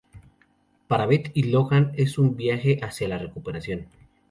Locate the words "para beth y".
0.87-1.43